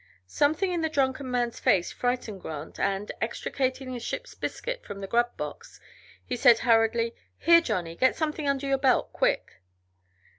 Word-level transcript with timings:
Something 0.25 0.71
in 0.73 0.81
the 0.81 0.89
drunken 0.89 1.29
man's 1.29 1.59
face 1.59 1.91
frightened 1.91 2.41
Grant 2.41 2.79
and, 2.79 3.11
extracting 3.21 3.95
a 3.95 3.99
ship's 3.99 4.33
biscuit 4.33 4.83
from 4.83 4.99
the 4.99 5.05
grub 5.05 5.37
box, 5.37 5.79
he 6.25 6.35
said, 6.35 6.57
hurriedly: 6.57 7.13
"Here, 7.37 7.61
Johnny. 7.61 7.95
Get 7.95 8.15
something 8.15 8.49
under 8.49 8.65
your 8.65 8.79
belt, 8.79 9.13
quick." 9.13 9.61